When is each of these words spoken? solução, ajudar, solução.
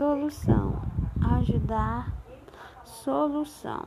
solução, 0.00 0.80
ajudar, 1.36 2.10
solução. 2.86 3.86